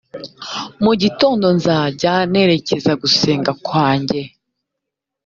[0.83, 4.21] mu gitondo nzajya nerekeza gusenga kwanjye